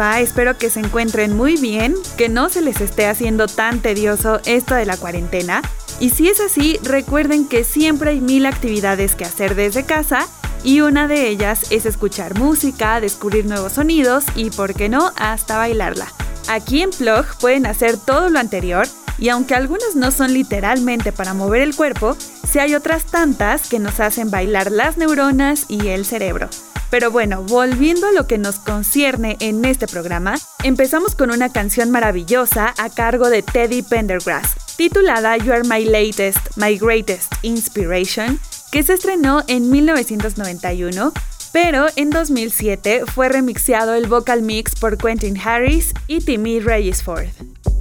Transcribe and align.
Espero 0.00 0.56
que 0.56 0.70
se 0.70 0.80
encuentren 0.80 1.36
muy 1.36 1.56
bien, 1.56 1.94
que 2.16 2.30
no 2.30 2.48
se 2.48 2.62
les 2.62 2.80
esté 2.80 3.06
haciendo 3.06 3.48
tan 3.48 3.80
tedioso 3.80 4.40
esto 4.46 4.74
de 4.74 4.86
la 4.86 4.96
cuarentena. 4.96 5.60
Y 5.98 6.08
si 6.08 6.28
es 6.28 6.40
así, 6.40 6.78
recuerden 6.82 7.46
que 7.46 7.64
siempre 7.64 8.10
hay 8.10 8.20
mil 8.22 8.46
actividades 8.46 9.14
que 9.14 9.26
hacer 9.26 9.54
desde 9.54 9.84
casa 9.84 10.26
y 10.64 10.80
una 10.80 11.06
de 11.06 11.28
ellas 11.28 11.70
es 11.70 11.84
escuchar 11.84 12.38
música, 12.38 12.98
descubrir 12.98 13.44
nuevos 13.44 13.74
sonidos 13.74 14.24
y, 14.34 14.48
por 14.48 14.72
qué 14.72 14.88
no, 14.88 15.12
hasta 15.16 15.58
bailarla. 15.58 16.06
Aquí 16.48 16.80
en 16.80 16.90
Plug 16.90 17.26
pueden 17.38 17.66
hacer 17.66 17.98
todo 17.98 18.30
lo 18.30 18.38
anterior 18.38 18.86
y 19.18 19.28
aunque 19.28 19.54
algunas 19.54 19.96
no 19.96 20.10
son 20.12 20.32
literalmente 20.32 21.12
para 21.12 21.34
mover 21.34 21.60
el 21.60 21.76
cuerpo, 21.76 22.16
sí 22.50 22.58
hay 22.58 22.74
otras 22.74 23.04
tantas 23.04 23.68
que 23.68 23.78
nos 23.78 24.00
hacen 24.00 24.30
bailar 24.30 24.72
las 24.72 24.96
neuronas 24.96 25.66
y 25.68 25.88
el 25.88 26.06
cerebro. 26.06 26.48
Pero 26.90 27.12
bueno, 27.12 27.44
volviendo 27.44 28.08
a 28.08 28.12
lo 28.12 28.26
que 28.26 28.36
nos 28.36 28.58
concierne 28.58 29.36
en 29.38 29.64
este 29.64 29.86
programa, 29.86 30.34
empezamos 30.64 31.14
con 31.14 31.30
una 31.30 31.52
canción 31.52 31.90
maravillosa 31.90 32.74
a 32.78 32.90
cargo 32.90 33.30
de 33.30 33.42
Teddy 33.42 33.82
Pendergrass, 33.82 34.56
titulada 34.76 35.36
You 35.36 35.52
Are 35.52 35.62
My 35.62 35.84
Latest, 35.84 36.56
My 36.56 36.76
Greatest 36.76 37.32
Inspiration, 37.42 38.40
que 38.72 38.82
se 38.82 38.94
estrenó 38.94 39.44
en 39.46 39.70
1991, 39.70 41.12
pero 41.52 41.86
en 41.94 42.10
2007 42.10 43.02
fue 43.06 43.28
remixeado 43.28 43.94
el 43.94 44.08
vocal 44.08 44.42
mix 44.42 44.74
por 44.74 44.98
Quentin 44.98 45.38
Harris 45.40 45.92
y 46.08 46.20
Timmy 46.20 46.58
Regisford. 46.58 47.28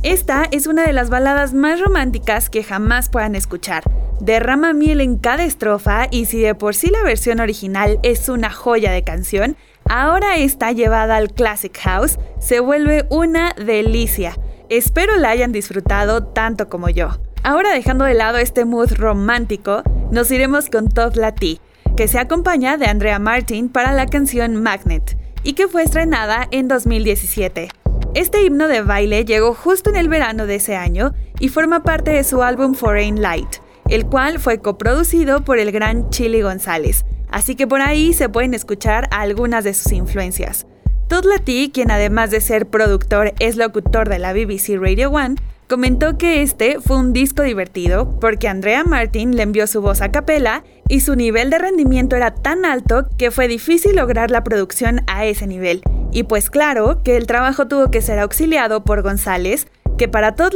Esta 0.04 0.48
es 0.52 0.66
una 0.66 0.86
de 0.86 0.94
las 0.94 1.10
baladas 1.10 1.54
más 1.54 1.82
románticas 1.82 2.50
que 2.50 2.64
jamás 2.64 3.10
puedan 3.10 3.36
escuchar. 3.36 3.84
Derrama 4.22 4.72
miel 4.72 5.02
en 5.02 5.18
cada 5.18 5.44
estrofa 5.44 6.08
y 6.10 6.24
si 6.24 6.40
de 6.40 6.56
por 6.56 6.74
sí 6.74 6.90
la 6.90 7.04
versión 7.04 7.42
original 7.42 8.00
es 8.02 8.30
una 8.30 8.50
joya 8.50 8.94
de 8.94 9.04
canción, 9.04 9.58
ahora 9.90 10.38
está 10.38 10.72
llevada 10.72 11.18
al 11.18 11.34
Classic 11.34 11.78
House, 11.80 12.18
se 12.40 12.62
vuelve 12.62 13.08
una 13.10 13.54
delicia. 13.58 14.38
Espero 14.70 15.18
la 15.18 15.32
hayan 15.32 15.52
disfrutado 15.52 16.24
tanto 16.24 16.70
como 16.70 16.88
yo. 16.88 17.20
Ahora 17.44 17.74
dejando 17.74 18.06
de 18.06 18.14
lado 18.14 18.38
este 18.38 18.64
mood 18.64 18.94
romántico, 18.94 19.84
nos 20.12 20.32
iremos 20.32 20.70
con 20.70 20.88
Todd 20.88 21.18
Latí, 21.18 21.60
que 21.98 22.08
se 22.08 22.20
acompaña 22.20 22.78
de 22.78 22.86
Andrea 22.86 23.20
Martin 23.20 23.68
para 23.68 23.92
la 23.92 24.06
canción 24.06 24.56
Magnet 24.56 25.18
y 25.44 25.54
que 25.54 25.68
fue 25.68 25.84
estrenada 25.84 26.48
en 26.52 26.70
2017. 26.70 27.79
Este 28.16 28.44
himno 28.44 28.68
de 28.68 28.82
baile 28.82 29.24
llegó 29.24 29.54
justo 29.54 29.92
en 29.92 29.96
el 29.96 30.10
verano 30.10 30.48
de 30.48 30.56
ese 30.56 30.76
año 30.76 31.14
y 31.40 31.50
forma 31.50 31.84
parte 31.84 32.10
de 32.10 32.24
su 32.24 32.42
álbum 32.42 32.74
Foreign 32.74 33.22
Light, 33.22 33.58
el 33.88 34.08
cual 34.08 34.40
fue 34.40 34.60
coproducido 34.60 35.46
por 35.46 35.60
el 35.60 35.72
gran 35.72 36.10
Chili 36.10 36.42
González, 36.42 37.06
así 37.30 37.56
que 37.56 37.68
por 37.68 37.82
ahí 37.82 38.14
se 38.14 38.28
pueden 38.28 38.56
escuchar 38.56 39.08
algunas 39.12 39.64
de 39.64 39.76
sus 39.76 39.92
influencias. 39.92 40.66
Todd 41.08 41.26
Latty, 41.26 41.70
quien 41.72 41.92
además 41.92 42.32
de 42.32 42.42
ser 42.42 42.68
productor 42.68 43.34
es 43.40 43.58
locutor 43.58 44.10
de 44.10 44.18
la 44.18 44.34
BBC 44.34 44.80
Radio 44.80 45.12
One, 45.12 45.36
comentó 45.68 46.18
que 46.18 46.42
este 46.42 46.80
fue 46.82 46.98
un 46.98 47.14
disco 47.14 47.44
divertido 47.44 48.20
porque 48.20 48.48
Andrea 48.48 48.84
Martin 48.84 49.36
le 49.36 49.44
envió 49.44 49.68
su 49.68 49.82
voz 49.82 50.02
a 50.02 50.12
capela 50.12 50.64
y 50.90 51.00
su 51.00 51.16
nivel 51.16 51.50
de 51.50 51.60
rendimiento 51.60 52.18
era 52.18 52.34
tan 52.34 52.66
alto 52.66 53.08
que 53.18 53.32
fue 53.32 53.48
difícil 53.48 53.96
lograr 53.96 54.32
la 54.32 54.44
producción 54.44 55.02
a 55.08 55.26
ese 55.26 55.48
nivel. 55.48 55.82
Y 56.12 56.24
pues 56.24 56.50
claro 56.50 57.02
que 57.04 57.16
el 57.16 57.28
trabajo 57.28 57.68
tuvo 57.68 57.92
que 57.92 58.02
ser 58.02 58.20
auxiliado 58.20 58.84
por 58.84 59.04
González, 59.04 59.68
que 59.98 60.08
para 60.08 60.34
Todd 60.34 60.54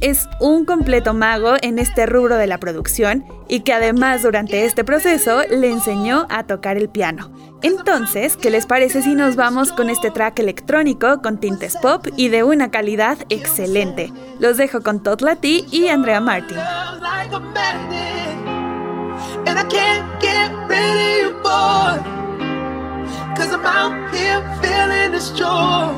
es 0.00 0.28
un 0.40 0.64
completo 0.64 1.14
mago 1.14 1.54
en 1.62 1.78
este 1.78 2.06
rubro 2.06 2.36
de 2.36 2.46
la 2.46 2.58
producción 2.58 3.24
y 3.48 3.60
que 3.60 3.72
además 3.72 4.22
durante 4.22 4.64
este 4.64 4.84
proceso 4.84 5.42
le 5.50 5.68
enseñó 5.70 6.26
a 6.30 6.44
tocar 6.44 6.76
el 6.76 6.88
piano. 6.88 7.32
Entonces, 7.62 8.36
¿qué 8.36 8.50
les 8.50 8.66
parece 8.66 9.02
si 9.02 9.14
nos 9.14 9.36
vamos 9.36 9.72
con 9.72 9.90
este 9.90 10.10
track 10.10 10.38
electrónico 10.38 11.20
con 11.22 11.40
tintes 11.40 11.76
pop 11.76 12.06
y 12.16 12.28
de 12.28 12.44
una 12.44 12.70
calidad 12.70 13.18
excelente? 13.30 14.12
Los 14.38 14.56
dejo 14.56 14.80
con 14.80 15.02
Todd 15.02 15.22
y 15.42 15.88
Andrea 15.88 16.20
Martin. 16.20 16.58
And 19.46 19.58
I 19.58 19.64
can't 19.64 20.20
get 20.20 20.50
rid 20.68 20.96
of 21.04 21.10
you, 21.18 21.30
boy. 21.42 21.94
Cause 23.36 23.52
I'm 23.52 23.66
out 23.66 24.14
here 24.14 24.40
feeling 24.62 25.12
this 25.12 25.30
joy. 25.30 25.92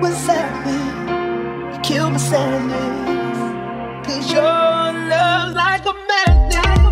What's 0.00 0.26
happening? 0.26 1.74
You 1.74 1.80
kill 1.82 2.10
my 2.10 2.18
sadness. 2.18 3.38
Cause 4.06 4.32
your 4.32 4.42
love's 4.42 5.54
like 5.54 5.84
a 5.86 5.94
magnet. 6.08 6.83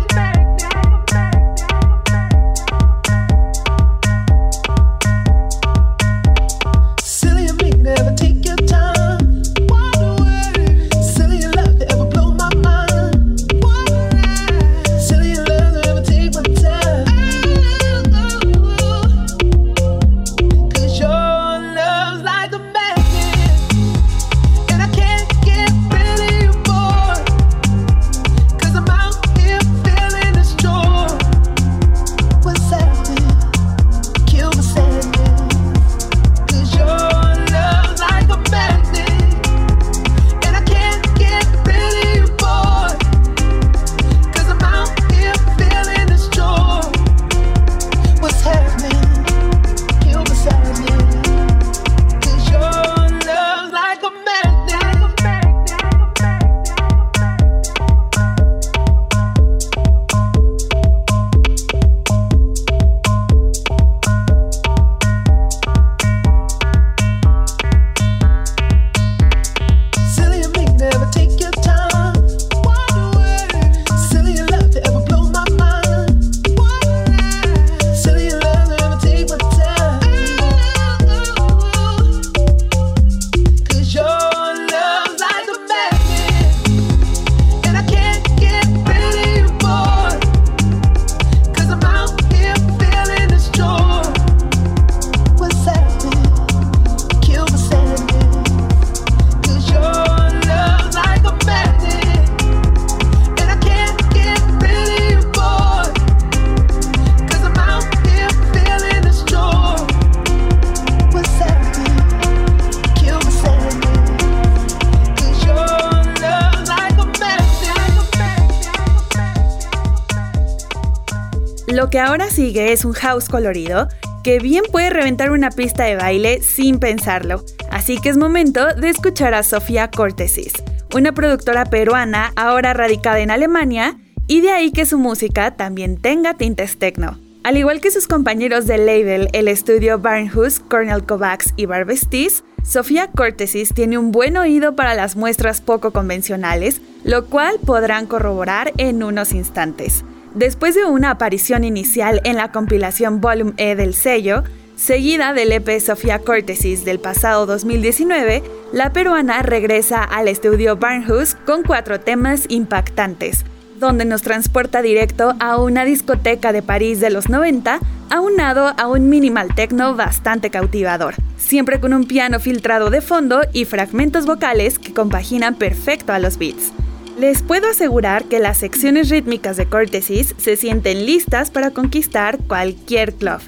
Es 122.73 122.85
un 122.85 122.93
house 122.93 123.29
colorido 123.29 123.87
que 124.23 124.39
bien 124.39 124.63
puede 124.71 124.89
reventar 124.89 125.31
una 125.31 125.51
pista 125.51 125.83
de 125.83 125.95
baile 125.95 126.41
sin 126.41 126.79
pensarlo. 126.79 127.43
Así 127.71 127.99
que 127.99 128.09
es 128.09 128.17
momento 128.17 128.73
de 128.73 128.89
escuchar 128.89 129.33
a 129.33 129.43
Sofía 129.43 129.89
Cortesis, 129.89 130.53
una 130.93 131.13
productora 131.13 131.65
peruana 131.65 132.33
ahora 132.35 132.73
radicada 132.73 133.19
en 133.19 133.31
Alemania 133.31 133.97
y 134.27 134.41
de 134.41 134.51
ahí 134.51 134.71
que 134.71 134.85
su 134.85 134.97
música 134.97 135.55
también 135.55 135.97
tenga 135.97 136.35
tintes 136.35 136.77
techno. 136.77 137.19
Al 137.43 137.57
igual 137.57 137.81
que 137.81 137.91
sus 137.91 138.07
compañeros 138.07 138.67
del 138.67 138.85
label, 138.85 139.27
el 139.33 139.49
estudio 139.49 139.99
Barnhus, 139.99 140.59
Cornell 140.59 141.05
Kovacs 141.05 141.53
y 141.57 141.65
Barbestis, 141.65 142.43
Sofía 142.63 143.09
Cortesis 143.13 143.73
tiene 143.73 143.97
un 143.97 144.13
buen 144.13 144.37
oído 144.37 144.77
para 144.77 144.93
las 144.93 145.17
muestras 145.17 145.59
poco 145.59 145.91
convencionales, 145.91 146.79
lo 147.03 147.25
cual 147.25 147.59
podrán 147.65 148.07
corroborar 148.07 148.71
en 148.77 149.03
unos 149.03 149.33
instantes. 149.33 150.05
Después 150.35 150.73
de 150.73 150.85
una 150.85 151.11
aparición 151.11 151.63
inicial 151.63 152.19
en 152.23 152.37
la 152.37 152.51
compilación 152.51 153.21
Volume 153.21 153.53
E 153.57 153.75
del 153.75 153.93
sello, 153.93 154.43
Seguida 154.75 155.33
del 155.33 155.51
EP 155.51 155.79
Sofía 155.79 156.17
Cortesis 156.17 156.83
del 156.83 156.99
pasado 156.99 157.45
2019, 157.45 158.41
la 158.73 158.91
peruana 158.91 159.43
regresa 159.43 160.03
al 160.03 160.27
estudio 160.27 160.75
Barnhouse 160.75 161.35
con 161.45 161.61
cuatro 161.61 161.99
temas 161.99 162.45
impactantes, 162.49 163.45
donde 163.79 164.03
nos 164.03 164.23
transporta 164.23 164.81
directo 164.81 165.35
a 165.39 165.57
una 165.57 165.85
discoteca 165.85 166.51
de 166.51 166.63
París 166.63 166.99
de 166.99 167.11
los 167.11 167.29
90, 167.29 167.79
aunado 168.09 168.73
a 168.75 168.87
un 168.87 169.09
minimal 169.09 169.53
techno 169.53 169.95
bastante 169.95 170.49
cautivador, 170.49 171.13
siempre 171.37 171.79
con 171.79 171.93
un 171.93 172.07
piano 172.07 172.39
filtrado 172.39 172.89
de 172.89 173.01
fondo 173.01 173.41
y 173.53 173.65
fragmentos 173.65 174.25
vocales 174.25 174.79
que 174.79 174.93
compaginan 174.93 175.53
perfecto 175.53 176.13
a 176.13 176.19
los 176.19 176.39
beats. 176.39 176.73
Les 177.17 177.43
puedo 177.43 177.69
asegurar 177.69 178.25
que 178.25 178.39
las 178.39 178.57
secciones 178.57 179.09
rítmicas 179.09 179.55
de 179.55 179.67
Cortesis 179.67 180.33
se 180.37 180.57
sienten 180.57 181.05
listas 181.05 181.51
para 181.51 181.69
conquistar 181.69 182.39
cualquier 182.39 183.13
club. 183.13 183.39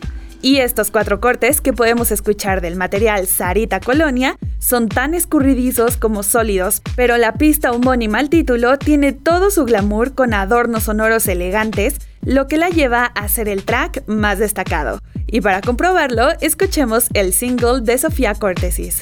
Y 0.41 0.57
estos 0.57 0.91
cuatro 0.91 1.19
cortes 1.19 1.61
que 1.61 1.73
podemos 1.73 2.11
escuchar 2.11 2.61
del 2.61 2.75
material 2.75 3.25
Sarita 3.25 3.79
Colonia 3.79 4.37
son 4.59 4.87
tan 4.87 5.15
escurridizos 5.15 5.97
como 5.97 6.21
sólidos, 6.21 6.83
pero 6.95 7.17
la 7.17 7.33
pista 7.33 7.71
homónima 7.71 8.19
al 8.19 8.29
título 8.29 8.77
tiene 8.77 9.13
todo 9.13 9.49
su 9.49 9.65
glamour 9.65 10.13
con 10.13 10.35
adornos 10.35 10.83
sonoros 10.83 11.27
elegantes, 11.27 11.95
lo 12.23 12.47
que 12.47 12.57
la 12.57 12.69
lleva 12.69 13.05
a 13.05 13.27
ser 13.27 13.49
el 13.49 13.63
track 13.63 14.03
más 14.07 14.37
destacado. 14.37 14.99
Y 15.25 15.41
para 15.41 15.61
comprobarlo, 15.61 16.29
escuchemos 16.39 17.07
el 17.13 17.33
single 17.33 17.81
de 17.81 17.97
Sofía 17.97 18.35
Cortesis. 18.35 19.01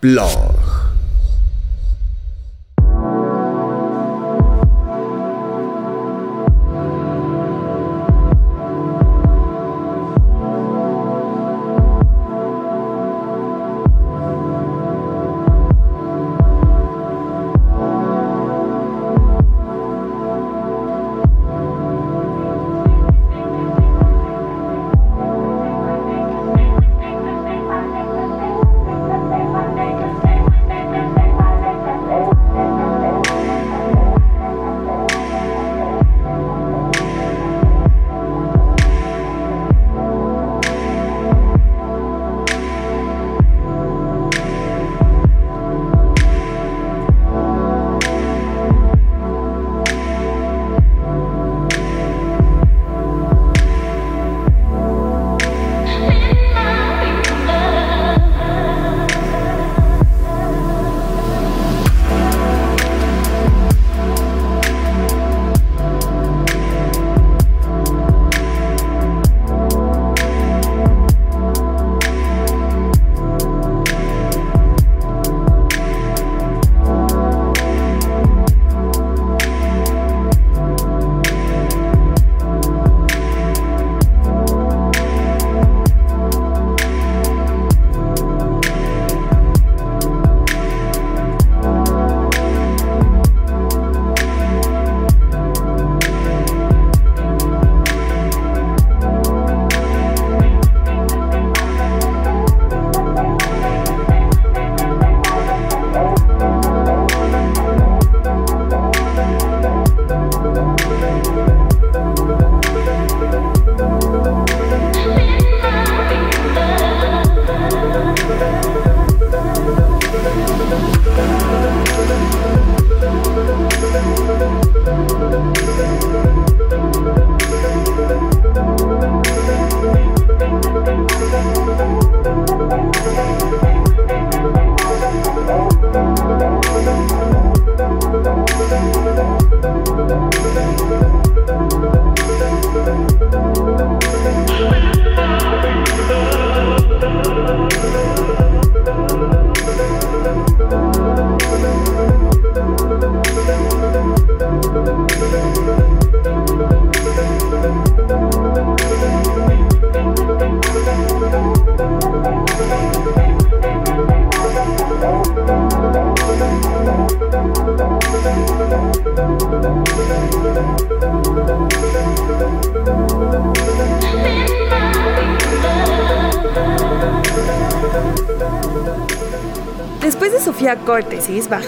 Blog. 0.00 0.69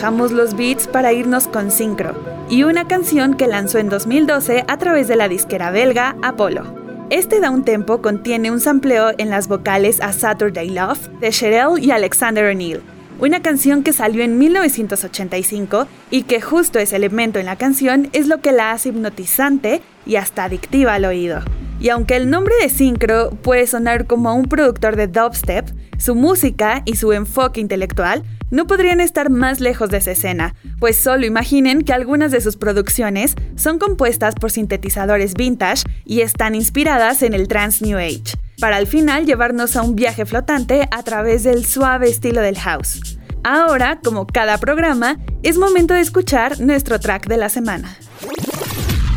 Bajamos 0.02 0.32
los 0.32 0.56
beats 0.56 0.88
para 0.88 1.12
irnos 1.12 1.46
con 1.46 1.70
Syncro 1.70 2.16
y 2.50 2.64
una 2.64 2.88
canción 2.88 3.34
que 3.34 3.46
lanzó 3.46 3.78
en 3.78 3.88
2012 3.88 4.64
a 4.66 4.76
través 4.76 5.06
de 5.06 5.14
la 5.14 5.28
disquera 5.28 5.70
belga 5.70 6.16
Apollo. 6.22 6.64
Este 7.10 7.38
da 7.38 7.50
un 7.50 7.62
tempo 7.62 8.02
contiene 8.02 8.50
un 8.50 8.58
sampleo 8.58 9.12
en 9.16 9.30
las 9.30 9.46
vocales 9.46 10.00
a 10.00 10.12
Saturday 10.12 10.70
Love 10.70 10.98
de 11.20 11.30
Sherelle 11.30 11.80
y 11.80 11.92
Alexander 11.92 12.46
O'Neill, 12.46 12.80
una 13.20 13.42
canción 13.42 13.84
que 13.84 13.92
salió 13.92 14.24
en 14.24 14.38
1985 14.38 15.86
y 16.10 16.24
que 16.24 16.40
justo 16.40 16.80
ese 16.80 16.96
elemento 16.96 17.38
en 17.38 17.46
la 17.46 17.54
canción 17.54 18.08
es 18.12 18.26
lo 18.26 18.40
que 18.40 18.50
la 18.50 18.72
hace 18.72 18.88
hipnotizante 18.88 19.82
y 20.04 20.16
hasta 20.16 20.42
adictiva 20.42 20.94
al 20.94 21.04
oído. 21.04 21.42
Y 21.78 21.90
aunque 21.90 22.16
el 22.16 22.28
nombre 22.28 22.54
de 22.60 22.70
Syncro 22.70 23.30
puede 23.30 23.68
sonar 23.68 24.08
como 24.08 24.34
un 24.34 24.46
productor 24.46 24.96
de 24.96 25.06
dubstep, 25.06 25.70
su 25.96 26.16
música 26.16 26.82
y 26.86 26.96
su 26.96 27.12
enfoque 27.12 27.60
intelectual 27.60 28.24
no 28.52 28.66
podrían 28.66 29.00
estar 29.00 29.30
más 29.30 29.58
lejos 29.60 29.88
de 29.88 29.96
esa 29.96 30.12
escena, 30.12 30.54
pues 30.78 30.96
solo 30.96 31.26
imaginen 31.26 31.82
que 31.82 31.92
algunas 31.92 32.30
de 32.30 32.40
sus 32.40 32.56
producciones 32.56 33.34
son 33.56 33.78
compuestas 33.78 34.34
por 34.36 34.52
sintetizadores 34.52 35.34
vintage 35.34 35.84
y 36.04 36.20
están 36.20 36.54
inspiradas 36.54 37.22
en 37.22 37.32
el 37.32 37.48
trance 37.48 37.84
New 37.84 37.98
Age, 37.98 38.36
para 38.60 38.76
al 38.76 38.86
final 38.86 39.24
llevarnos 39.24 39.74
a 39.74 39.82
un 39.82 39.96
viaje 39.96 40.26
flotante 40.26 40.86
a 40.90 41.02
través 41.02 41.42
del 41.42 41.64
suave 41.64 42.10
estilo 42.10 42.42
del 42.42 42.58
house. 42.58 43.18
Ahora, 43.42 43.98
como 44.04 44.26
cada 44.26 44.58
programa, 44.58 45.18
es 45.42 45.56
momento 45.56 45.94
de 45.94 46.00
escuchar 46.00 46.60
nuestro 46.60 47.00
track 47.00 47.26
de 47.26 47.38
la 47.38 47.48
semana. 47.48 47.96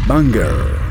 Banger. 0.08 0.85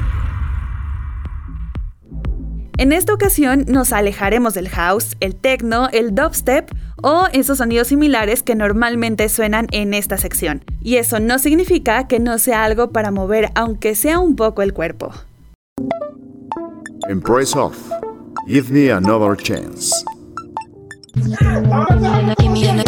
En 2.76 2.92
esta 2.92 3.14
ocasión 3.14 3.64
nos 3.68 3.92
alejaremos 3.92 4.54
del 4.54 4.68
house, 4.68 5.16
el 5.20 5.36
techno, 5.36 5.88
el 5.92 6.12
dubstep 6.12 6.72
o 7.02 7.26
esos 7.32 7.58
sonidos 7.58 7.86
similares 7.86 8.42
que 8.42 8.56
normalmente 8.56 9.28
suenan 9.28 9.68
en 9.70 9.94
esta 9.94 10.18
sección. 10.18 10.64
Y 10.82 10.96
eso 10.96 11.20
no 11.20 11.38
significa 11.38 12.08
que 12.08 12.18
no 12.18 12.38
sea 12.38 12.64
algo 12.64 12.90
para 12.90 13.12
mover 13.12 13.50
aunque 13.54 13.94
sea 13.94 14.18
un 14.18 14.34
poco 14.34 14.62
el 14.62 14.72
cuerpo. 14.72 15.12
Embrace 17.08 17.56
off. 17.56 17.76
Give 18.48 18.72
me 18.72 18.90
another 18.90 19.36
chance. 19.36 19.92
Give 21.14 22.74
me, 22.74 22.83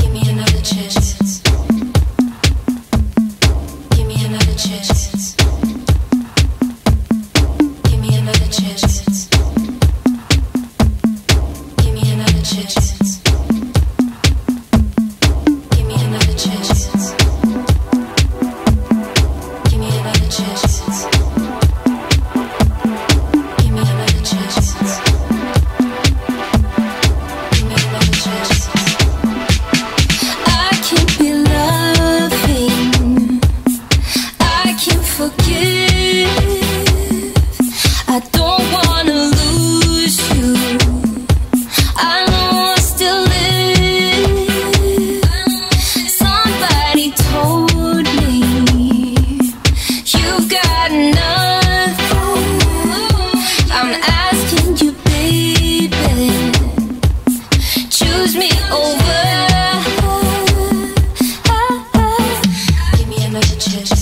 messages. 63.36 63.95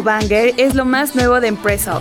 Banger 0.00 0.54
es 0.56 0.74
lo 0.74 0.86
más 0.86 1.14
nuevo 1.14 1.40
de 1.40 1.48
Impressov, 1.48 2.00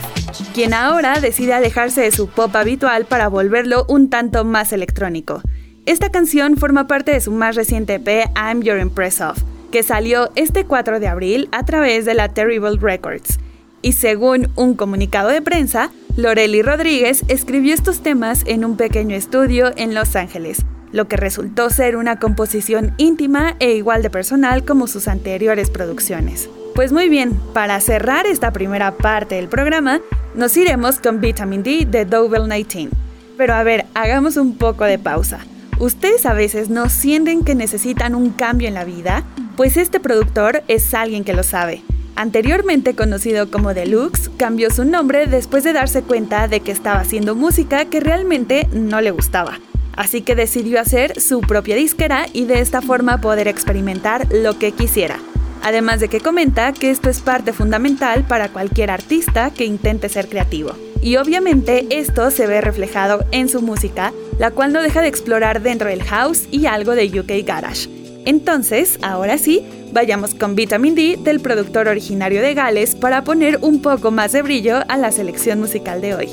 quien 0.54 0.74
ahora 0.74 1.20
decide 1.20 1.54
alejarse 1.54 2.00
de 2.00 2.12
su 2.12 2.30
pop 2.30 2.56
habitual 2.56 3.04
para 3.06 3.28
volverlo 3.28 3.86
un 3.90 4.10
tanto 4.10 4.46
más 4.46 4.72
electrónico. 4.72 5.42
Esta 5.86 6.10
canción 6.10 6.56
forma 6.56 6.88
parte 6.88 7.12
de 7.12 7.20
su 7.20 7.32
más 7.32 7.58
reciente 7.58 7.96
EP 7.96 8.30
I'm 8.38 8.62
Your 8.62 8.80
Impressov, 8.80 9.36
que 9.72 9.84
salió 9.84 10.30
este 10.36 10.64
4 10.64 11.02
de 11.02 11.08
abril 11.08 11.50
a 11.52 11.66
través 11.66 12.06
de 12.06 12.14
la 12.14 12.30
Terrible 12.30 12.78
Records. 12.80 13.40
Y 13.82 13.94
según 13.94 14.50
un 14.56 14.76
comunicado 14.76 15.30
de 15.30 15.42
prensa, 15.42 15.92
Loreli 16.16 16.62
Rodríguez 16.62 17.24
escribió 17.28 17.74
estos 17.74 18.02
temas 18.02 18.44
en 18.46 18.64
un 18.64 18.78
pequeño 18.78 19.16
estudio 19.16 19.74
en 19.76 19.94
Los 19.94 20.16
Ángeles, 20.16 20.64
lo 20.92 21.08
que 21.08 21.18
resultó 21.18 21.70
ser 21.70 21.96
una 21.96 22.20
composición 22.20 22.94
íntima 22.98 23.56
e 23.60 23.74
igual 23.74 24.02
de 24.02 24.10
personal 24.10 24.66
como 24.66 24.88
sus 24.88 25.08
anteriores 25.08 25.70
producciones. 25.70 26.50
Pues 26.76 26.92
muy 26.92 27.10
bien, 27.10 27.40
para 27.54 27.80
cerrar 27.82 28.26
esta 28.26 28.52
primera 28.52 28.92
parte 28.92 29.36
del 29.36 29.50
programa, 29.50 30.00
nos 30.36 30.56
iremos 30.56 31.00
con 31.00 31.20
Vitamin 31.20 31.64
D 31.64 31.86
de 31.86 32.06
Double 32.06 32.48
19. 32.54 32.90
Pero 33.38 33.54
a 33.54 33.64
ver, 33.64 33.86
hagamos 33.94 34.38
un 34.38 34.58
poco 34.58 34.86
de 34.86 35.00
pausa. 35.00 35.40
¿Ustedes 35.80 36.26
a 36.26 36.34
veces 36.34 36.70
no 36.70 36.90
sienten 36.90 37.44
que 37.44 37.56
necesitan 37.56 38.16
un 38.16 38.30
cambio 38.30 38.68
en 38.68 38.76
la 38.76 38.86
vida? 38.86 39.24
Pues 39.58 39.78
este 39.78 40.00
productor 40.00 40.64
es 40.68 40.94
alguien 40.94 41.24
que 41.24 41.34
lo 41.34 41.44
sabe. 41.44 41.82
Anteriormente 42.16 42.94
conocido 42.94 43.50
como 43.50 43.74
Deluxe, 43.74 44.30
cambió 44.38 44.70
su 44.70 44.86
nombre 44.86 45.28
después 45.28 45.64
de 45.64 45.74
darse 45.74 46.04
cuenta 46.04 46.48
de 46.48 46.60
que 46.60 46.72
estaba 46.72 47.00
haciendo 47.00 47.36
música 47.36 47.86
que 47.86 48.00
realmente 48.00 48.68
no 48.74 49.02
le 49.02 49.12
gustaba. 49.12 49.60
Así 49.96 50.22
que 50.22 50.36
decidió 50.36 50.80
hacer 50.80 51.20
su 51.20 51.42
propia 51.42 51.76
disquera 51.76 52.26
y 52.34 52.46
de 52.46 52.60
esta 52.60 52.82
forma 52.82 53.22
poder 53.22 53.48
experimentar 53.48 54.28
lo 54.32 54.58
que 54.58 54.72
quisiera. 54.72 55.20
Además 55.64 56.00
de 56.00 56.08
que 56.08 56.20
comenta 56.20 56.74
que 56.74 56.90
esto 56.90 57.10
es 57.10 57.20
parte 57.20 57.54
fundamental 57.54 58.24
para 58.24 58.50
cualquier 58.50 58.90
artista 58.90 59.52
que 59.52 59.66
intente 59.66 60.10
ser 60.10 60.28
creativo. 60.28 60.72
Y 61.02 61.18
obviamente 61.18 61.88
esto 61.90 62.32
se 62.32 62.48
ve 62.48 62.62
reflejado 62.62 63.26
en 63.32 63.50
su 63.50 63.62
música, 63.62 64.14
la 64.40 64.52
cual 64.52 64.74
no 64.74 64.82
deja 64.82 65.02
de 65.02 65.08
explorar 65.08 65.62
dentro 65.62 65.90
del 65.90 66.04
house 66.04 66.48
y 66.52 66.66
algo 66.66 66.94
de 66.94 67.20
UK 67.20 67.46
Garage. 67.46 67.90
Entonces, 68.26 69.00
ahora 69.02 69.38
sí, 69.38 69.64
vayamos 69.94 70.36
con 70.36 70.56
Vitamin 70.56 70.96
D 70.96 71.18
del 71.24 71.40
productor 71.40 71.88
originario 71.88 72.42
de 72.42 72.54
Gales 72.54 72.96
para 72.96 73.24
poner 73.24 73.60
un 73.62 73.82
poco 73.82 74.12
más 74.12 74.32
de 74.32 74.44
brillo 74.44 74.80
a 74.88 74.98
la 74.98 75.12
selección 75.12 75.60
musical 75.60 76.02
de 76.02 76.16
hoy. 76.16 76.30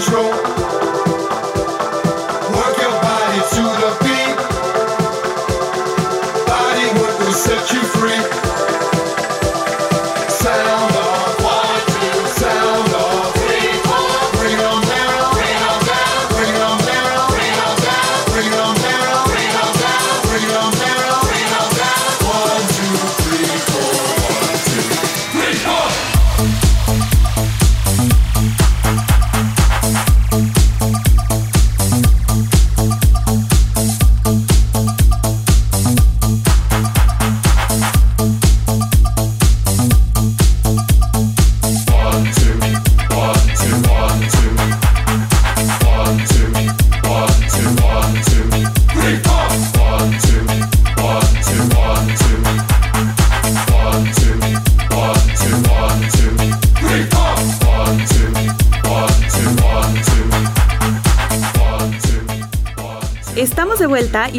Control. 0.00 0.69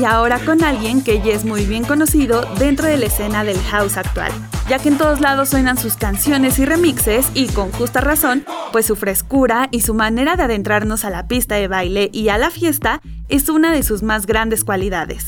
Y 0.01 0.05
ahora 0.05 0.39
con 0.39 0.63
alguien 0.63 1.03
que 1.03 1.21
ya 1.21 1.31
es 1.33 1.45
muy 1.45 1.65
bien 1.65 1.83
conocido 1.83 2.41
dentro 2.57 2.87
de 2.87 2.97
la 2.97 3.05
escena 3.05 3.43
del 3.43 3.59
house 3.59 3.97
actual, 3.97 4.31
ya 4.67 4.79
que 4.79 4.89
en 4.89 4.97
todos 4.97 5.21
lados 5.21 5.49
suenan 5.49 5.77
sus 5.77 5.95
canciones 5.95 6.57
y 6.57 6.65
remixes 6.65 7.27
y 7.35 7.45
con 7.49 7.71
justa 7.71 8.01
razón, 8.01 8.43
pues 8.71 8.87
su 8.87 8.95
frescura 8.95 9.67
y 9.69 9.81
su 9.81 9.93
manera 9.93 10.35
de 10.35 10.43
adentrarnos 10.43 11.05
a 11.05 11.11
la 11.11 11.27
pista 11.27 11.53
de 11.53 11.67
baile 11.67 12.09
y 12.11 12.29
a 12.29 12.39
la 12.39 12.49
fiesta 12.49 12.99
es 13.29 13.47
una 13.47 13.71
de 13.71 13.83
sus 13.83 14.01
más 14.01 14.25
grandes 14.25 14.63
cualidades. 14.63 15.27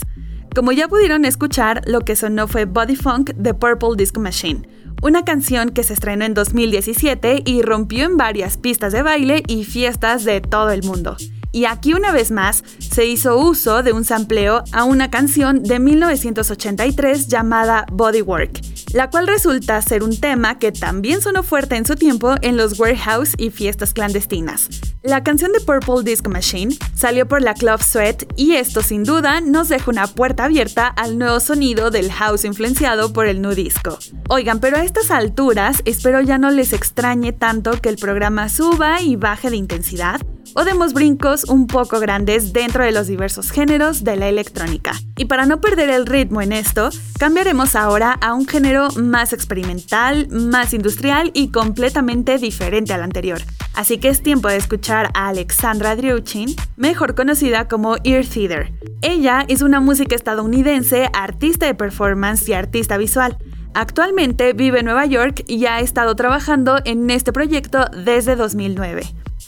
Como 0.55 0.71
ya 0.71 0.87
pudieron 0.87 1.23
escuchar, 1.23 1.83
lo 1.85 2.01
que 2.01 2.15
sonó 2.15 2.47
fue 2.47 2.65
Body 2.65 2.95
Funk 2.95 3.29
de 3.35 3.53
Purple 3.53 3.95
Disco 3.95 4.21
Machine, 4.21 4.67
una 5.03 5.23
canción 5.23 5.69
que 5.69 5.83
se 5.83 5.93
estrenó 5.93 6.25
en 6.25 6.33
2017 6.33 7.43
y 7.45 7.61
rompió 7.61 8.05
en 8.05 8.17
varias 8.17 8.57
pistas 8.57 8.91
de 8.91 9.03
baile 9.03 9.43
y 9.47 9.65
fiestas 9.65 10.23
de 10.23 10.41
todo 10.41 10.71
el 10.71 10.81
mundo. 10.81 11.15
Y 11.55 11.65
aquí 11.65 11.93
una 11.93 12.11
vez 12.11 12.31
más 12.31 12.63
se 12.79 13.05
hizo 13.05 13.37
uso 13.37 13.83
de 13.83 13.93
un 13.93 14.03
sampleo 14.03 14.63
a 14.71 14.85
una 14.85 15.11
canción 15.11 15.61
de 15.61 15.77
1983 15.77 17.27
llamada 17.27 17.85
Bodywork, 17.91 18.59
la 18.93 19.11
cual 19.11 19.27
resulta 19.27 19.79
ser 19.83 20.01
un 20.01 20.19
tema 20.19 20.57
que 20.57 20.71
también 20.71 21.21
sonó 21.21 21.43
fuerte 21.43 21.75
en 21.75 21.85
su 21.85 21.95
tiempo 21.95 22.33
en 22.41 22.57
los 22.57 22.79
warehouse 22.79 23.33
y 23.37 23.51
fiestas 23.51 23.93
clandestinas. 23.93 24.67
La 25.03 25.23
canción 25.23 25.51
de 25.51 25.59
Purple 25.59 26.03
Disco 26.03 26.31
Machine 26.31 26.75
salió 26.95 27.27
por 27.27 27.43
la 27.43 27.53
Club 27.53 27.83
Sweat 27.83 28.23
y 28.35 28.53
esto 28.53 28.81
sin 28.81 29.03
duda 29.03 29.39
nos 29.39 29.69
deja 29.69 29.91
una 29.91 30.07
puerta 30.07 30.45
abierta 30.45 30.87
al 30.87 31.19
nuevo 31.19 31.39
sonido 31.39 31.91
del 31.91 32.11
house 32.11 32.45
influenciado 32.45 33.13
por 33.13 33.27
el 33.27 33.43
nu 33.43 33.53
disco. 33.53 33.99
Oigan, 34.27 34.59
pero 34.59 34.77
a 34.77 34.83
estas 34.83 35.11
alturas 35.11 35.83
espero 35.85 36.19
ya 36.21 36.39
no 36.39 36.49
les 36.49 36.73
extrañe 36.73 37.31
tanto 37.31 37.79
que 37.79 37.89
el 37.89 37.97
programa 37.97 38.49
suba 38.49 39.01
y 39.01 39.17
baje 39.17 39.51
de 39.51 39.57
intensidad 39.57 40.19
o 40.55 40.63
demos 40.63 40.93
brincos 40.93 41.43
un 41.45 41.67
poco 41.67 41.99
grandes 41.99 42.53
dentro 42.53 42.83
de 42.83 42.91
los 42.91 43.07
diversos 43.07 43.51
géneros 43.51 44.03
de 44.03 44.15
la 44.15 44.29
electrónica. 44.29 44.93
Y 45.17 45.25
para 45.25 45.45
no 45.45 45.61
perder 45.61 45.89
el 45.89 46.05
ritmo 46.05 46.41
en 46.41 46.51
esto, 46.51 46.89
cambiaremos 47.19 47.75
ahora 47.75 48.17
a 48.21 48.33
un 48.33 48.47
género 48.47 48.89
más 48.91 49.33
experimental, 49.33 50.27
más 50.29 50.73
industrial 50.73 51.31
y 51.33 51.49
completamente 51.49 52.37
diferente 52.37 52.93
al 52.93 53.03
anterior. 53.03 53.41
Así 53.73 53.97
que 53.97 54.09
es 54.09 54.21
tiempo 54.21 54.47
de 54.47 54.57
escuchar 54.57 55.09
a 55.13 55.29
Alexandra 55.29 55.95
Driuchin, 55.95 56.55
mejor 56.75 57.15
conocida 57.15 57.67
como 57.67 57.95
Ear 58.03 58.25
Theater. 58.25 58.71
Ella 59.01 59.45
es 59.47 59.61
una 59.61 59.79
música 59.79 60.15
estadounidense, 60.15 61.09
artista 61.13 61.65
de 61.65 61.73
performance 61.73 62.47
y 62.47 62.53
artista 62.53 62.97
visual. 62.97 63.37
Actualmente 63.73 64.53
vive 64.53 64.79
en 64.79 64.85
Nueva 64.85 65.07
York 65.07 65.43
y 65.47 65.65
ha 65.65 65.79
estado 65.79 66.15
trabajando 66.15 66.77
en 66.85 67.09
este 67.09 67.33
proyecto 67.33 67.85
desde 68.05 68.35
2009. 68.35 69.03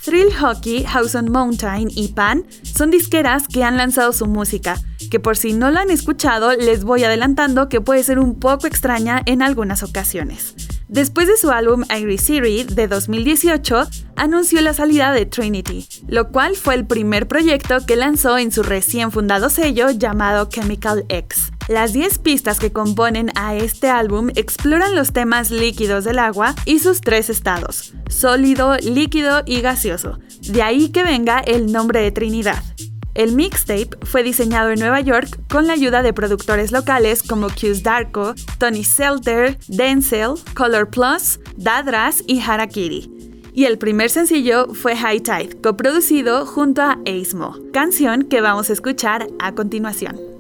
Thrill 0.05 0.31
Hockey, 0.39 0.83
House 0.83 1.15
on 1.15 1.31
Mountain 1.31 1.87
y 1.89 2.09
Pan 2.09 2.45
son 2.61 2.91
disqueras 2.91 3.47
que 3.47 3.63
han 3.63 3.75
lanzado 3.75 4.13
su 4.13 4.27
música, 4.27 4.79
que 5.09 5.19
por 5.19 5.35
si 5.35 5.53
no 5.53 5.71
la 5.71 5.81
han 5.81 5.89
escuchado 5.89 6.55
les 6.55 6.83
voy 6.83 7.03
adelantando 7.03 7.69
que 7.69 7.81
puede 7.81 8.03
ser 8.03 8.19
un 8.19 8.39
poco 8.39 8.67
extraña 8.67 9.23
en 9.25 9.41
algunas 9.41 9.81
ocasiones. 9.81 10.53
Después 10.87 11.27
de 11.27 11.37
su 11.37 11.49
álbum 11.49 11.85
Iris 11.89 12.21
Siri 12.21 12.65
de 12.65 12.87
2018, 12.87 13.87
anunció 14.15 14.61
la 14.61 14.75
salida 14.75 15.11
de 15.11 15.25
Trinity, 15.25 15.87
lo 16.07 16.29
cual 16.29 16.55
fue 16.55 16.75
el 16.75 16.85
primer 16.85 17.27
proyecto 17.27 17.83
que 17.87 17.95
lanzó 17.95 18.37
en 18.37 18.51
su 18.51 18.61
recién 18.61 19.11
fundado 19.11 19.49
sello 19.49 19.89
llamado 19.89 20.45
Chemical 20.45 21.05
X. 21.09 21.51
Las 21.67 21.93
10 21.93 22.19
pistas 22.19 22.59
que 22.59 22.71
componen 22.71 23.31
a 23.33 23.55
este 23.55 23.89
álbum 23.89 24.29
exploran 24.35 24.93
los 24.95 25.13
temas 25.13 25.49
líquidos 25.49 26.03
del 26.03 26.19
agua 26.19 26.53
y 26.65 26.77
sus 26.77 27.01
tres 27.01 27.31
estados, 27.31 27.93
sólido, 28.07 28.77
líquido 28.77 29.41
y 29.47 29.61
gaseoso, 29.61 30.19
de 30.41 30.61
ahí 30.61 30.89
que 30.89 31.01
venga 31.01 31.39
el 31.39 31.71
nombre 31.71 32.01
de 32.01 32.11
Trinidad. 32.11 32.61
El 33.15 33.31
mixtape 33.31 33.97
fue 34.03 34.21
diseñado 34.21 34.69
en 34.69 34.79
Nueva 34.79 34.99
York 34.99 35.39
con 35.49 35.65
la 35.65 35.73
ayuda 35.73 36.03
de 36.03 36.13
productores 36.13 36.71
locales 36.71 37.23
como 37.23 37.47
Q's 37.47 37.81
Darko, 37.81 38.35
Tony 38.59 38.83
Selter, 38.83 39.57
Denzel, 39.67 40.35
Color 40.53 40.91
Plus, 40.91 41.39
Dadras 41.57 42.23
y 42.27 42.41
Harakiri. 42.41 43.09
Y 43.53 43.65
el 43.65 43.79
primer 43.79 44.11
sencillo 44.11 44.67
fue 44.75 44.95
High 44.95 45.21
Tide, 45.21 45.61
coproducido 45.63 46.45
junto 46.45 46.83
a 46.83 46.99
Ace 47.07 47.35
canción 47.73 48.23
que 48.23 48.41
vamos 48.41 48.69
a 48.69 48.73
escuchar 48.73 49.27
a 49.39 49.53
continuación. 49.53 50.34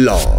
Blog. 0.00 0.29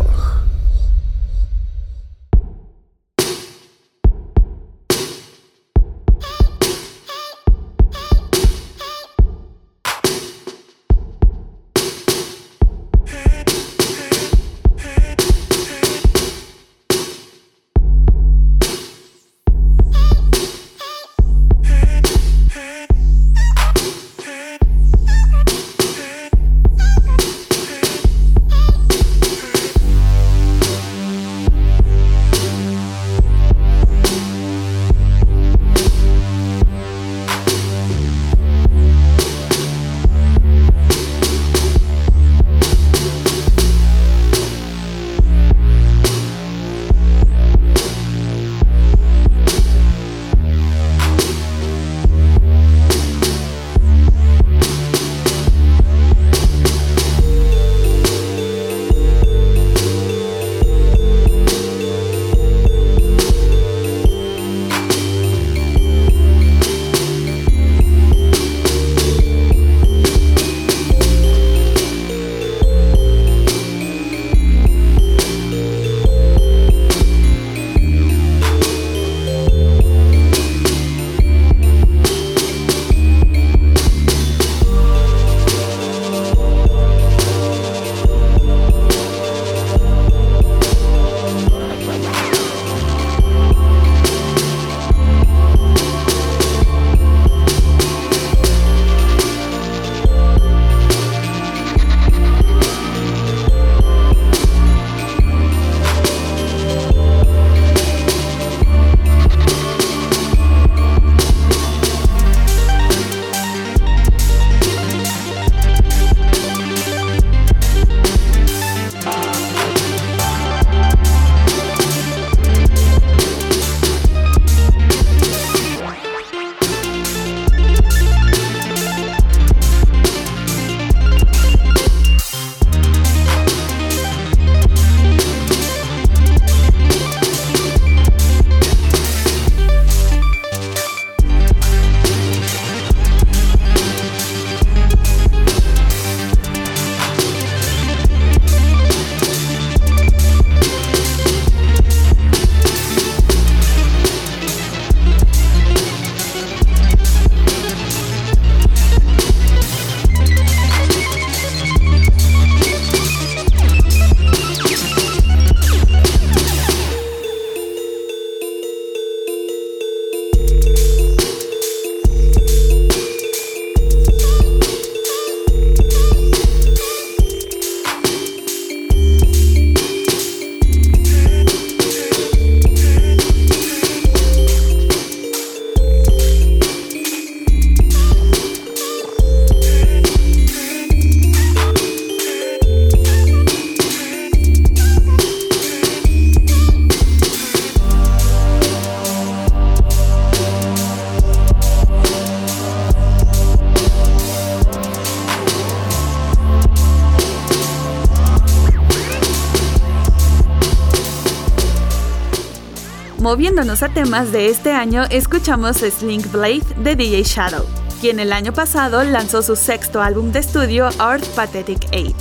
A 213.72 213.88
temas 213.88 214.34
de 214.34 214.50
este 214.50 214.74
año, 214.74 215.04
escuchamos 215.10 215.78
Slink 215.78 216.30
Blade 216.30 216.66
de 216.84 216.94
DJ 216.98 217.24
Shadow, 217.24 217.66
quien 218.02 218.20
el 218.20 218.34
año 218.34 218.52
pasado 218.52 219.02
lanzó 219.02 219.42
su 219.42 219.56
sexto 219.56 220.02
álbum 220.02 220.34
de 220.34 220.40
estudio 220.40 220.90
Art 221.00 221.24
Pathetic 221.38 221.86
Age. 221.94 222.14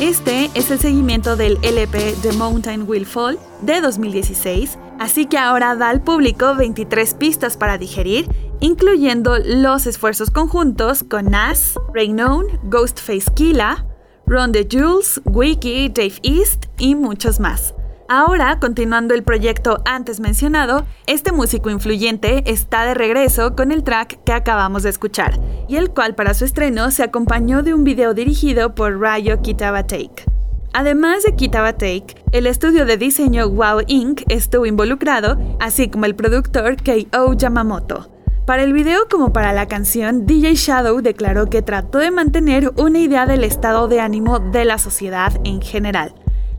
Este 0.00 0.50
es 0.54 0.70
el 0.70 0.78
seguimiento 0.78 1.36
del 1.36 1.58
LP 1.60 2.14
The 2.22 2.32
Mountain 2.32 2.88
Will 2.88 3.04
Fall 3.04 3.38
de 3.60 3.82
2016, 3.82 4.78
así 4.98 5.26
que 5.26 5.36
ahora 5.36 5.76
da 5.76 5.90
al 5.90 6.00
público 6.00 6.54
23 6.54 7.12
pistas 7.14 7.58
para 7.58 7.76
digerir, 7.76 8.26
incluyendo 8.60 9.36
los 9.38 9.86
esfuerzos 9.86 10.30
conjuntos 10.30 11.04
con 11.04 11.26
Nas, 11.26 11.74
Raynon, 11.92 12.46
Ghostface 12.70 13.30
Killa, 13.34 13.84
Ron 14.26 14.52
the 14.52 14.66
Jules, 14.72 15.20
Wiki, 15.26 15.90
Dave 15.90 16.14
East 16.22 16.64
y 16.78 16.94
muchos 16.94 17.40
más. 17.40 17.74
Ahora, 18.16 18.60
continuando 18.60 19.12
el 19.12 19.24
proyecto 19.24 19.82
antes 19.84 20.20
mencionado, 20.20 20.86
este 21.08 21.32
músico 21.32 21.68
influyente 21.68 22.44
está 22.46 22.84
de 22.84 22.94
regreso 22.94 23.56
con 23.56 23.72
el 23.72 23.82
track 23.82 24.22
que 24.22 24.32
acabamos 24.32 24.84
de 24.84 24.90
escuchar, 24.90 25.40
y 25.66 25.74
el 25.74 25.90
cual 25.90 26.14
para 26.14 26.32
su 26.32 26.44
estreno 26.44 26.92
se 26.92 27.02
acompañó 27.02 27.64
de 27.64 27.74
un 27.74 27.82
video 27.82 28.14
dirigido 28.14 28.76
por 28.76 29.00
Ryo 29.00 29.42
Kitaba 29.42 29.88
Take. 29.88 30.26
Además 30.72 31.24
de 31.24 31.34
Kitaba 31.34 31.72
Take, 31.72 32.14
el 32.30 32.46
estudio 32.46 32.86
de 32.86 32.98
diseño 32.98 33.48
Wow 33.48 33.80
Inc. 33.88 34.22
estuvo 34.28 34.64
involucrado, 34.64 35.36
así 35.58 35.88
como 35.88 36.04
el 36.04 36.14
productor 36.14 36.76
K.O. 36.76 37.32
Yamamoto. 37.32 38.12
Para 38.46 38.62
el 38.62 38.72
video 38.72 39.08
como 39.10 39.32
para 39.32 39.52
la 39.52 39.66
canción, 39.66 40.24
DJ 40.24 40.54
Shadow 40.54 41.00
declaró 41.00 41.46
que 41.46 41.62
trató 41.62 41.98
de 41.98 42.12
mantener 42.12 42.70
una 42.76 43.00
idea 43.00 43.26
del 43.26 43.42
estado 43.42 43.88
de 43.88 44.00
ánimo 44.00 44.38
de 44.38 44.64
la 44.66 44.78
sociedad 44.78 45.32
en 45.42 45.60
general 45.60 46.14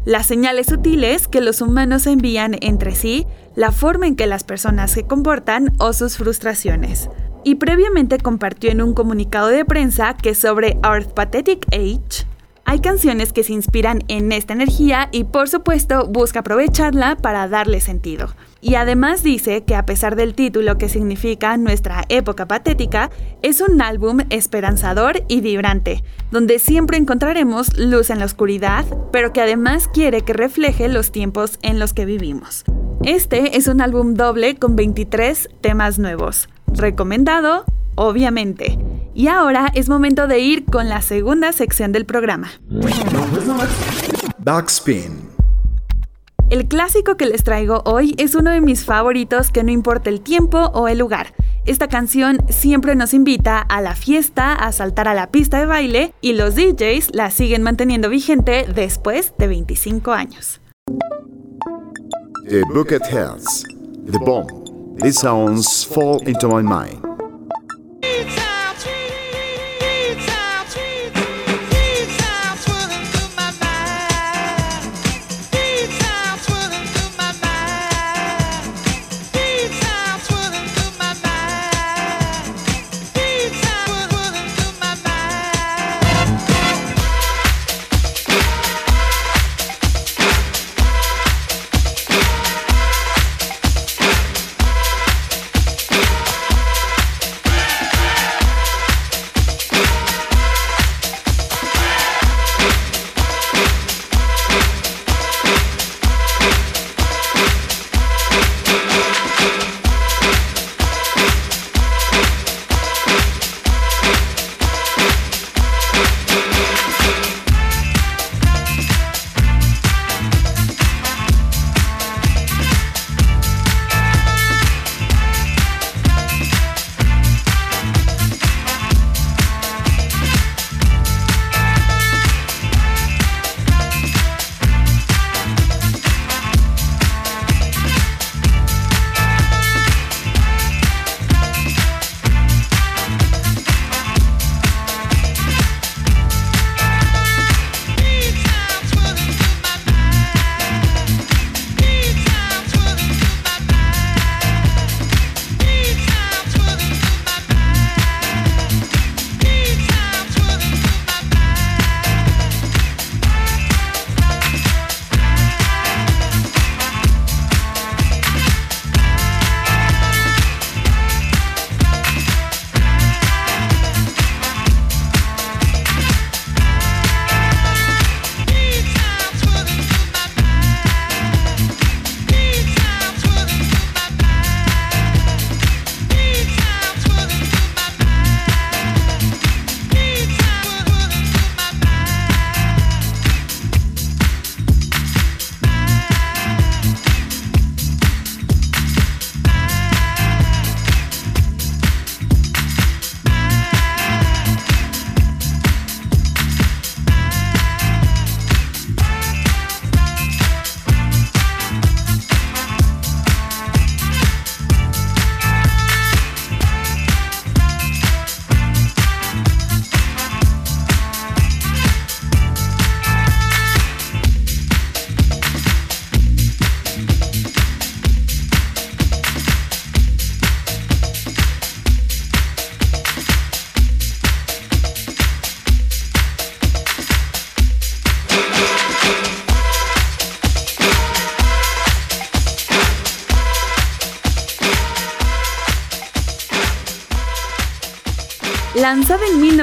las 0.06 0.28
señales 0.28 0.68
sutiles 0.68 1.28
que 1.28 1.41
los 1.41 1.62
humanos 1.62 2.06
envían 2.08 2.56
entre 2.62 2.93
sí, 2.93 3.26
la 3.56 3.72
forma 3.72 4.08
en 4.08 4.16
que 4.16 4.28
las 4.28 4.43
personas 4.43 4.91
se 4.91 5.03
comportan 5.03 5.74
o 5.80 5.93
sus 5.93 6.18
frustraciones. 6.18 7.10
Y 7.43 7.56
previamente 7.56 8.20
compartió 8.20 8.72
en 8.72 8.82
un 8.82 8.93
comunicado 8.93 9.47
de 9.47 9.66
prensa 9.66 10.16
que 10.16 10.36
sobre 10.36 10.78
Earth 10.84 11.14
Pathetic 11.14 11.66
Age 11.74 12.26
hay 12.68 12.80
canciones 12.80 13.32
que 13.32 13.43
se 13.43 13.53
inspiran 13.53 14.03
en 14.08 14.32
esta 14.32 14.53
energía 14.53 15.10
y 15.12 15.26
por 15.26 15.47
supuesto 15.47 16.08
busca 16.08 16.39
aprovecharla 16.39 17.16
para 17.16 17.47
darle 17.47 17.80
sentido. 17.80 18.30
Y 18.66 18.74
además 18.74 19.22
dice 19.22 19.63
que 19.63 19.76
a 19.76 19.86
pesar 19.86 20.16
del 20.16 20.34
título 20.34 20.80
que 20.80 20.89
significa 20.89 21.55
nuestra 21.55 22.03
época 22.09 22.47
patética, 22.47 23.11
es 23.43 23.61
un 23.61 23.80
álbum 23.80 24.22
esperanzador 24.32 25.24
y 25.28 25.41
vibrante, 25.41 26.03
donde 26.32 26.57
siempre 26.57 26.97
encontraremos 26.97 27.78
luz 27.78 28.09
en 28.09 28.18
la 28.18 28.26
oscuridad, 28.26 28.84
pero 29.11 29.32
que 29.34 29.41
además 29.41 29.88
quiere 29.88 30.22
que 30.24 30.34
refleje 30.34 30.88
los 30.88 31.11
tiempos 31.11 31.59
en 31.61 31.78
los 31.78 31.93
que 31.93 32.05
vivimos. 32.05 32.63
Este 33.03 33.55
es 33.55 33.68
un 33.68 33.82
álbum 33.82 34.16
doble 34.16 34.55
con 34.55 34.76
23 34.76 35.47
temas 35.61 35.99
nuevos. 35.99 36.49
Recomendado, 36.74 37.66
obviamente. 37.93 38.80
Y 39.13 39.28
ahora 39.28 39.70
es 39.76 39.89
momento 39.89 40.26
de 40.26 40.39
ir 40.39 40.66
con 40.66 40.89
la 40.89 41.03
segunda 41.03 41.51
sección 41.51 41.91
del 41.91 42.07
programa. 42.07 42.49
Backspin. 44.39 45.35
El 46.56 46.70
clásico 46.70 47.18
que 47.18 47.26
les 47.26 47.43
traigo 47.43 47.82
hoy 47.84 48.16
es 48.18 48.34
uno 48.34 48.49
de 48.49 48.62
mis 48.62 48.86
favoritos 48.86 49.51
que 49.51 49.66
no 49.66 49.72
importa 49.72 50.10
el 50.10 50.22
tiempo 50.22 50.58
o 50.74 50.88
el 50.88 50.99
lugar. 50.99 51.34
Esta 51.66 51.89
canción 51.89 52.38
siempre 52.47 52.95
nos 52.95 53.14
invita 53.14 53.60
a 53.60 53.82
la 53.82 53.93
fiesta, 53.93 54.53
a 54.53 54.72
saltar 54.72 55.10
a 55.10 55.14
la 55.14 55.32
pista 55.32 55.60
de 55.60 55.66
baile 55.66 56.14
y 56.22 56.32
los 56.32 56.56
DJs 56.56 57.14
la 57.14 57.30
siguen 57.30 57.62
manteniendo 57.62 58.08
vigente 58.08 58.66
después 58.74 59.34
de 59.38 59.47
25 59.47 60.14
años. 60.14 60.62
The 62.47 62.62
Bucket 62.74 63.03
Heads. 63.03 63.66
The 64.10 64.20
Bomb. 64.20 64.95
These 65.01 65.20
sounds 65.20 65.86
fall 65.86 66.26
into 66.26 66.47
my 66.47 66.64
mind. 66.64 67.03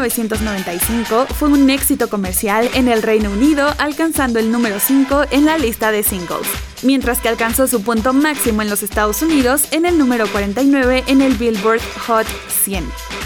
1995, 0.02 1.26
fue 1.34 1.48
un 1.48 1.70
éxito 1.70 2.08
comercial 2.08 2.68
en 2.74 2.88
el 2.88 3.02
Reino 3.02 3.30
Unido, 3.30 3.72
alcanzando 3.78 4.38
el 4.38 4.50
número 4.50 4.80
5 4.80 5.26
en 5.30 5.44
la 5.44 5.58
lista 5.58 5.92
de 5.92 6.02
singles, 6.02 6.48
mientras 6.82 7.20
que 7.20 7.28
alcanzó 7.28 7.68
su 7.68 7.82
punto 7.82 8.12
máximo 8.12 8.62
en 8.62 8.70
los 8.70 8.82
Estados 8.82 9.22
Unidos 9.22 9.68
en 9.70 9.86
el 9.86 9.98
número 9.98 10.26
49 10.26 11.04
en 11.06 11.22
el 11.22 11.34
Billboard 11.34 11.80
Hot 12.06 12.26
100. 12.64 12.84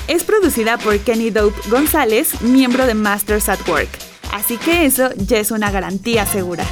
Es 0.08 0.24
producida 0.24 0.76
por 0.76 0.98
Kenny 0.98 1.30
Dope 1.30 1.58
González, 1.70 2.40
miembro 2.42 2.86
de 2.86 2.94
Masters 2.94 3.48
at 3.48 3.66
Work, 3.66 3.88
así 4.32 4.58
que 4.58 4.84
eso 4.84 5.08
ya 5.16 5.38
es 5.38 5.50
una 5.50 5.70
garantía 5.70 6.26
segura. 6.26 6.64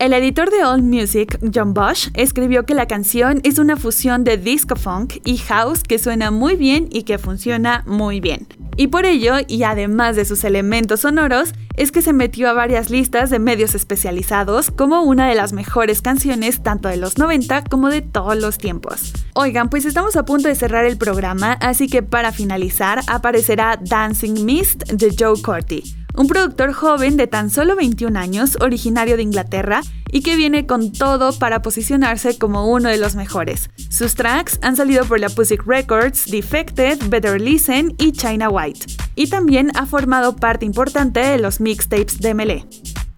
El 0.00 0.12
editor 0.14 0.50
de 0.50 0.64
All 0.64 0.82
Music, 0.82 1.38
John 1.54 1.74
Bosch, 1.74 2.08
escribió 2.14 2.66
que 2.66 2.74
la 2.74 2.86
canción 2.86 3.40
es 3.44 3.60
una 3.60 3.76
fusión 3.76 4.24
de 4.24 4.36
disco 4.36 4.74
funk 4.74 5.18
y 5.24 5.36
house 5.36 5.84
que 5.84 6.00
suena 6.00 6.32
muy 6.32 6.56
bien 6.56 6.88
y 6.90 7.04
que 7.04 7.18
funciona 7.18 7.84
muy 7.86 8.18
bien. 8.18 8.48
Y 8.76 8.88
por 8.88 9.04
ello, 9.04 9.34
y 9.46 9.64
además 9.64 10.16
de 10.16 10.24
sus 10.24 10.44
elementos 10.44 11.00
sonoros, 11.00 11.52
es 11.76 11.92
que 11.92 12.02
se 12.02 12.12
metió 12.12 12.48
a 12.48 12.54
varias 12.54 12.90
listas 12.90 13.30
de 13.30 13.38
medios 13.38 13.74
especializados 13.74 14.70
como 14.70 15.02
una 15.02 15.28
de 15.28 15.34
las 15.34 15.52
mejores 15.52 16.02
canciones 16.02 16.62
tanto 16.62 16.88
de 16.88 16.96
los 16.96 17.18
90 17.18 17.64
como 17.64 17.88
de 17.88 18.02
todos 18.02 18.36
los 18.36 18.58
tiempos. 18.58 19.12
Oigan, 19.34 19.68
pues 19.68 19.84
estamos 19.84 20.16
a 20.16 20.24
punto 20.24 20.48
de 20.48 20.54
cerrar 20.54 20.84
el 20.84 20.96
programa, 20.96 21.52
así 21.54 21.88
que 21.88 22.02
para 22.02 22.32
finalizar 22.32 23.00
aparecerá 23.06 23.78
Dancing 23.80 24.44
Mist 24.44 24.84
de 24.90 25.14
Joe 25.18 25.40
Corti 25.40 26.01
un 26.16 26.26
productor 26.26 26.72
joven 26.72 27.16
de 27.16 27.26
tan 27.26 27.50
solo 27.50 27.76
21 27.76 28.18
años, 28.18 28.56
originario 28.60 29.16
de 29.16 29.22
Inglaterra, 29.22 29.82
y 30.10 30.20
que 30.20 30.36
viene 30.36 30.66
con 30.66 30.92
todo 30.92 31.32
para 31.38 31.62
posicionarse 31.62 32.38
como 32.38 32.70
uno 32.70 32.88
de 32.88 32.98
los 32.98 33.14
mejores. 33.16 33.70
Sus 33.88 34.14
tracks 34.14 34.58
han 34.62 34.76
salido 34.76 35.04
por 35.04 35.20
la 35.20 35.30
Pussy 35.30 35.56
Records, 35.56 36.30
Defected, 36.30 36.98
Better 37.08 37.40
Listen 37.40 37.94
y 37.98 38.12
China 38.12 38.50
White, 38.50 38.86
y 39.14 39.28
también 39.28 39.70
ha 39.74 39.86
formado 39.86 40.36
parte 40.36 40.66
importante 40.66 41.20
de 41.20 41.38
los 41.38 41.60
mixtapes 41.60 42.20
de 42.20 42.34
Melee. 42.34 42.66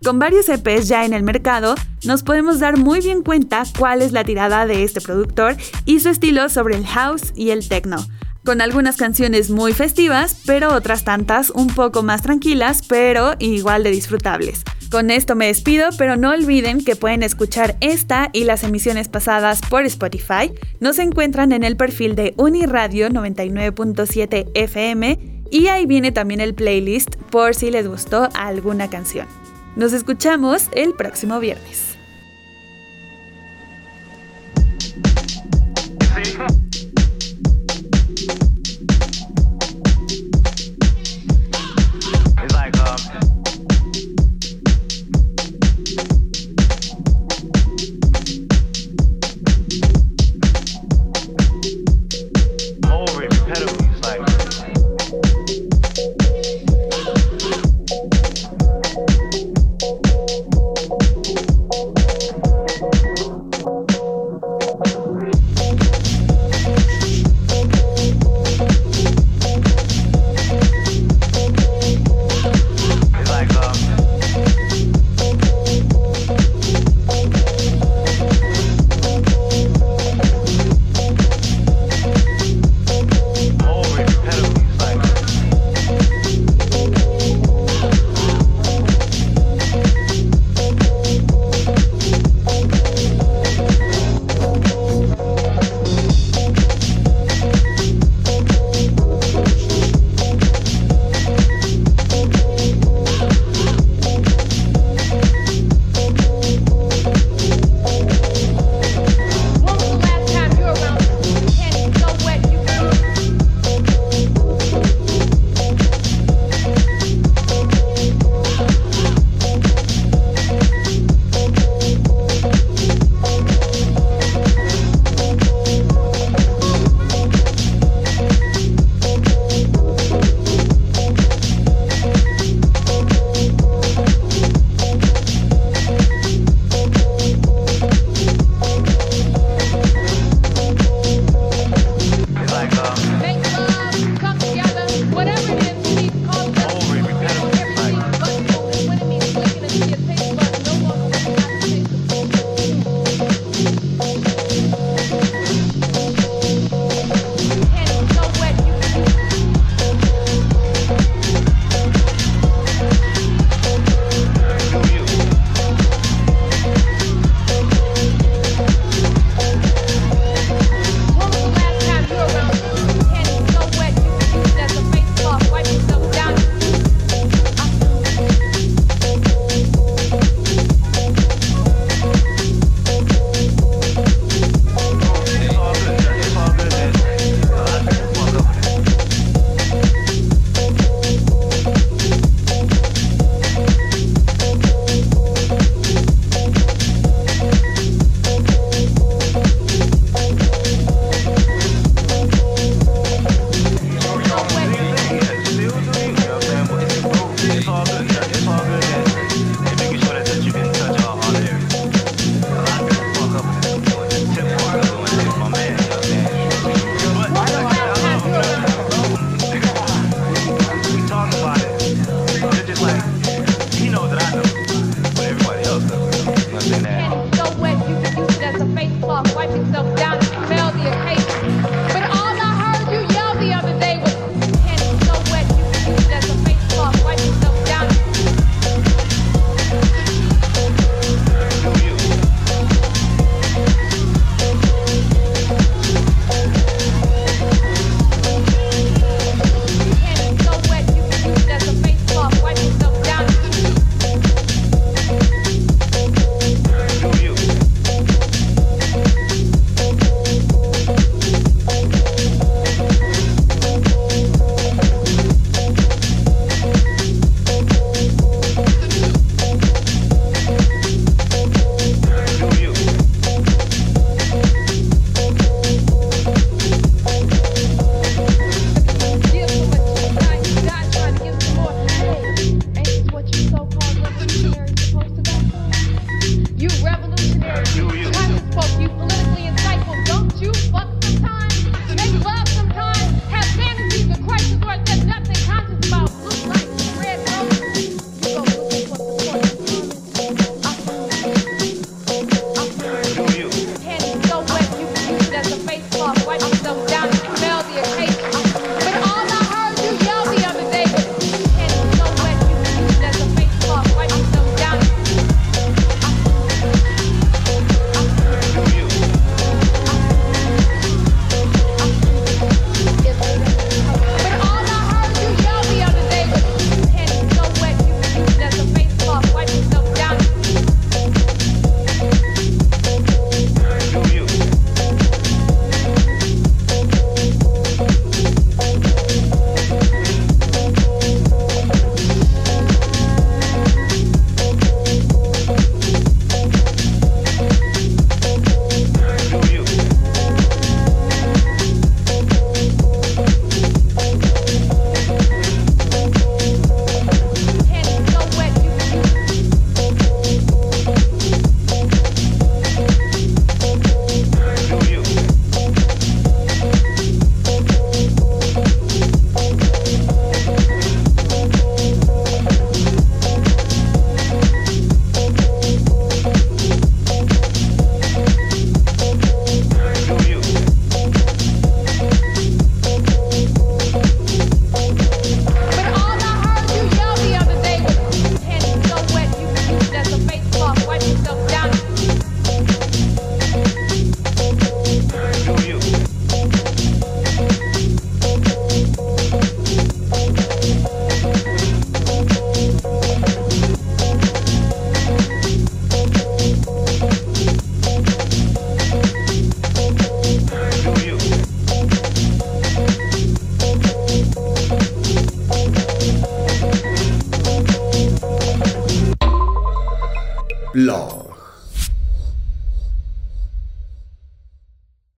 Con 0.04 0.18
varios 0.18 0.48
EPs 0.50 0.86
ya 0.86 1.06
en 1.06 1.14
el 1.14 1.22
mercado, 1.22 1.74
nos 2.04 2.22
podemos 2.22 2.60
dar 2.60 2.76
muy 2.76 3.00
bien 3.00 3.22
cuenta 3.22 3.64
cuál 3.78 4.02
es 4.02 4.12
la 4.12 4.22
tirada 4.22 4.66
de 4.66 4.84
este 4.84 5.00
productor 5.00 5.56
y 5.86 6.00
su 6.00 6.10
estilo 6.10 6.50
sobre 6.50 6.76
el 6.76 6.86
house 6.86 7.32
y 7.34 7.50
el 7.50 7.66
techno 7.66 7.96
con 8.44 8.60
algunas 8.60 8.96
canciones 8.96 9.50
muy 9.50 9.72
festivas, 9.72 10.36
pero 10.46 10.74
otras 10.74 11.04
tantas 11.04 11.50
un 11.50 11.68
poco 11.68 12.02
más 12.02 12.22
tranquilas, 12.22 12.82
pero 12.86 13.34
igual 13.38 13.82
de 13.82 13.90
disfrutables. 13.90 14.62
Con 14.90 15.10
esto 15.10 15.34
me 15.34 15.46
despido, 15.46 15.88
pero 15.98 16.16
no 16.16 16.30
olviden 16.30 16.84
que 16.84 16.94
pueden 16.94 17.22
escuchar 17.22 17.76
esta 17.80 18.30
y 18.32 18.44
las 18.44 18.62
emisiones 18.62 19.08
pasadas 19.08 19.60
por 19.68 19.84
Spotify. 19.86 20.52
Nos 20.78 20.98
encuentran 20.98 21.52
en 21.52 21.64
el 21.64 21.76
perfil 21.76 22.14
de 22.14 22.34
Uniradio 22.36 23.08
99.7 23.08 24.50
FM 24.54 25.42
y 25.50 25.66
ahí 25.68 25.86
viene 25.86 26.12
también 26.12 26.40
el 26.40 26.54
playlist 26.54 27.16
por 27.30 27.54
si 27.54 27.70
les 27.70 27.88
gustó 27.88 28.28
alguna 28.34 28.88
canción. 28.88 29.26
Nos 29.74 29.92
escuchamos 29.92 30.68
el 30.74 30.92
próximo 30.94 31.40
viernes. 31.40 31.94